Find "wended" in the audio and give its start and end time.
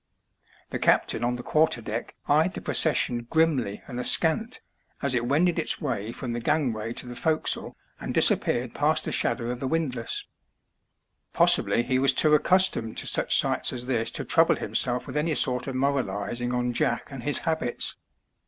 5.27-5.59